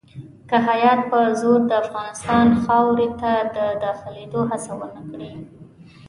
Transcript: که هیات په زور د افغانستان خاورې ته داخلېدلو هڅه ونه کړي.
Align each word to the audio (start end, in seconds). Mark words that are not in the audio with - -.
که 0.49 0.57
هیات 0.67 0.99
په 1.11 1.19
زور 1.41 1.59
د 1.65 1.71
افغانستان 1.83 2.47
خاورې 2.63 3.07
ته 3.19 3.31
داخلېدلو 3.85 4.41
هڅه 4.51 4.71
ونه 4.79 5.01
کړي. 5.09 5.31